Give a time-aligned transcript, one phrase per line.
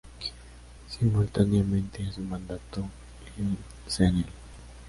[0.89, 2.89] Simultáneamente a su mandato,
[3.37, 3.55] el
[3.87, 4.25] Cnel.